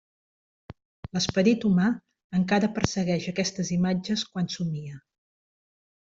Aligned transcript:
L'esperit 1.17 1.67
humà 1.69 1.89
encara 2.39 2.71
persegueix 2.79 3.29
aquestes 3.33 3.71
imatges 3.77 4.25
quan 4.33 4.51
somia. 4.57 4.99